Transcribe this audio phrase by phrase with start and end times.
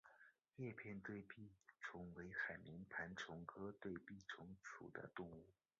[0.55, 5.45] 叶片对臂虫为海绵盘虫科对臂虫属的动物。